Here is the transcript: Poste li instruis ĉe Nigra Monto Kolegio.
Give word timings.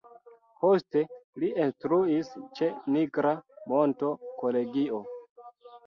Poste 0.61 1.01
li 1.43 1.51
instruis 1.65 2.33
ĉe 2.61 2.73
Nigra 2.99 3.37
Monto 3.71 4.15
Kolegio. 4.45 5.09